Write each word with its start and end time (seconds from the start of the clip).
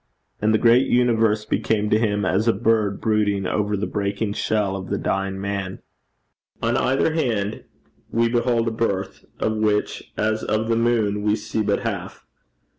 And 0.41 0.51
the 0.51 0.57
great 0.57 0.87
universe 0.87 1.45
became 1.45 1.91
to 1.91 1.99
him 1.99 2.25
as 2.25 2.47
a 2.47 2.53
bird 2.53 2.99
brooding 2.99 3.45
over 3.45 3.77
the 3.77 3.85
breaking 3.85 4.33
shell 4.33 4.75
of 4.75 4.89
the 4.89 4.97
dying 4.97 5.39
man. 5.39 5.83
On 6.59 6.75
either 6.75 7.13
hand 7.13 7.65
we 8.09 8.27
behold 8.27 8.67
a 8.67 8.71
birth, 8.71 9.25
of 9.39 9.57
which, 9.57 10.11
as 10.17 10.43
of 10.43 10.69
the 10.69 10.75
moon, 10.75 11.21
we 11.21 11.35
see 11.35 11.61
but 11.61 11.81
half. 11.81 12.25